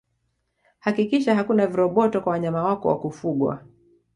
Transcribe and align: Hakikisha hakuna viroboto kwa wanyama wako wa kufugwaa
Hakikisha 0.79 1.35
hakuna 1.35 1.67
viroboto 1.67 2.21
kwa 2.21 2.31
wanyama 2.31 2.63
wako 2.63 2.87
wa 2.87 2.99
kufugwaa 2.99 3.59